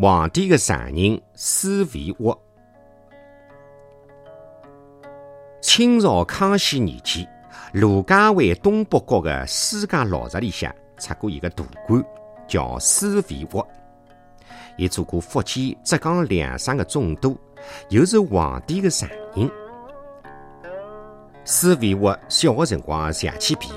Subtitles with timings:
[0.00, 2.40] 皇帝的常人施维沃。
[5.60, 7.28] 清朝康熙年间，
[7.72, 12.00] 卢家汇东北角的施家老宅里向出过一个大官，
[12.46, 13.68] 叫施维沃。
[14.76, 17.36] 伊做过福建、浙江两省的总督，
[17.88, 19.50] 又是皇帝的常人。
[21.44, 23.72] 施维沃小的辰光邪气皮，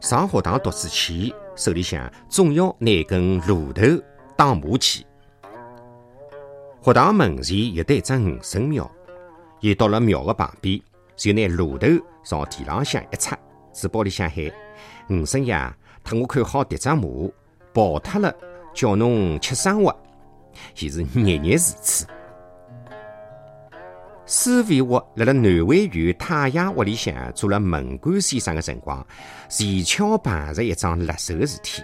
[0.00, 3.82] 上学堂读书前，手里向总要拿根芦头
[4.36, 5.06] 当马骑。
[6.84, 8.90] 学堂门前有得一只五神庙，
[9.60, 10.78] 伊到了庙的旁边，
[11.16, 11.86] 就拿炉头
[12.22, 13.38] 朝地浪向一插，
[13.72, 14.44] 嘴巴里向喊
[15.08, 15.54] ：“五神爷，
[16.04, 17.32] 特我看好迭只马，
[17.72, 18.36] 跑脱了，
[18.74, 19.98] 叫侬吃生活。”
[20.78, 22.06] 伊是日日如此。
[24.26, 29.02] 施肥沃辣辣南汇县太阳屋里向做了门官先生的辰光，
[29.48, 31.82] 前巧碰着一桩辣手的事体。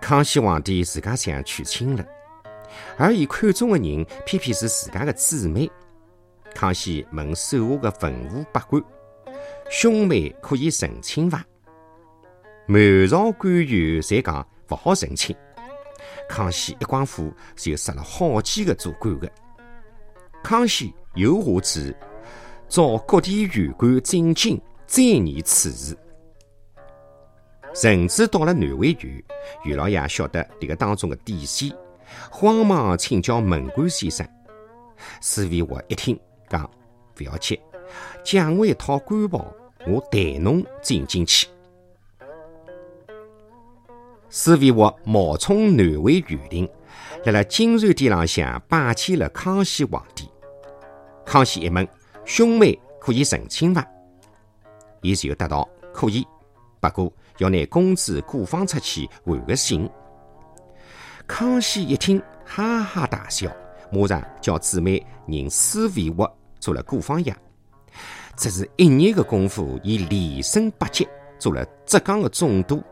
[0.00, 2.04] 康熙皇帝自家想娶亲了。
[2.96, 5.70] 而伊看中的人偏偏是自家的姊妹。
[6.54, 8.82] 康熙问手下的文武百官
[9.70, 11.44] ：“兄妹可以成亲伐？”
[12.66, 15.34] 满朝官员侪讲勿好成亲。
[16.28, 19.30] 康熙一光火就杀了好几个做官的。
[20.42, 21.96] 康熙又下旨
[22.68, 25.96] 召各地员官进京，再议此事。
[27.74, 29.22] 甚至到了南汇园，
[29.64, 31.74] 袁老爷晓得迭个当中的底细。
[32.30, 34.26] 慌忙请教门官先生，
[35.20, 36.68] 施维沃一听讲
[37.14, 37.58] 不要紧，
[38.24, 39.52] 奖我一套官袍，
[39.86, 41.48] 我带侬进京去。
[44.30, 46.68] 施维沃冒充南汇园丁，
[47.24, 50.28] 辣辣金銮殿浪向拜见了康熙皇帝。
[51.24, 51.86] 康熙一问，
[52.24, 53.86] 兄妹可以成亲伐？
[55.00, 56.26] 伊就答道可以，
[56.80, 59.88] 不过要拿公子过放出去还个信。
[61.28, 63.54] 康熙一听，哈哈大笑，
[63.92, 67.36] 马上叫姊妹认施肥沃做了姑方爷。
[68.34, 71.06] 只是一年的功夫，已连升八级，
[71.38, 72.82] 做了浙江的总督。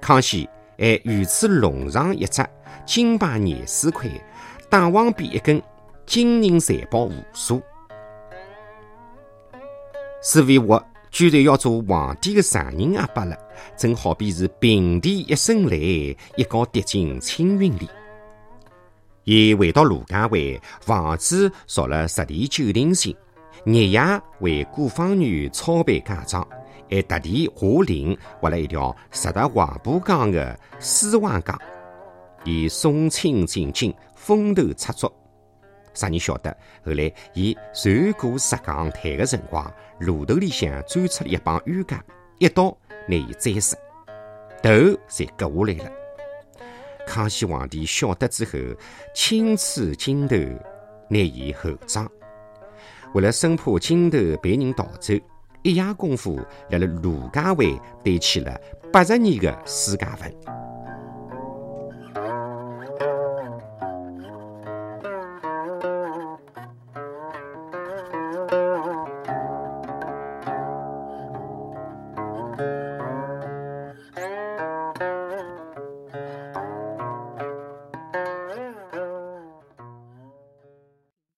[0.00, 0.48] 康熙
[0.78, 2.42] 还御赐龙上一只
[2.86, 4.08] 金牌廿四块，
[4.70, 5.62] 大王边一根
[6.06, 7.62] 金银财宝无数。
[10.22, 10.82] 施肥沃。
[11.14, 13.38] 居然要做皇帝的常人阿伯了，
[13.76, 17.88] 正好比是平地一声雷，一觉跌进青云里。
[19.22, 23.16] 伊回到卢家汇，房子造了十里九亭新，
[23.64, 24.00] 日夜
[24.40, 26.44] 为顾方女操办嫁妆，
[26.90, 31.56] 还特地下令挖了一条直达黄浦江的丝湾江，
[32.44, 35.12] 以送亲进京，风头出足。
[35.94, 36.54] 啥人晓得？
[36.84, 42.04] 后来，伊船过石岗滩的辰光，路头里向钻出了一帮冤家，
[42.38, 42.76] 一刀
[43.08, 43.76] 拿伊宰死，
[44.62, 44.70] 头
[45.08, 45.92] 才割下来了。
[47.06, 48.52] 康熙皇帝晓得之后，
[49.14, 50.36] 亲赐金头，
[51.08, 52.10] 拿伊厚葬。
[53.14, 55.14] 为了生怕金头被人盗走，
[55.62, 56.40] 一夜功夫，
[56.70, 58.60] 辣辣卢家湾堆起了
[58.92, 60.34] 八十年个私家坟。